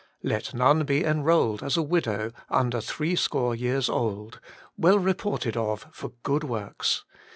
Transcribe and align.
Let 0.23 0.55
none 0.55 0.83
be 0.83 1.03
\ 1.05 1.05
enrolled 1.05 1.61
as 1.61 1.77
a 1.77 1.83
widow 1.83 2.31
under 2.49 2.81
threescore 2.81 3.53
years 3.53 3.87
old, 3.87 4.39
j 4.79 4.87
ZL'cll 4.87 5.05
reported 5.05 5.55
of 5.55 5.85
for 5.91 6.13
good 6.23 6.41
zvorks 6.41 7.03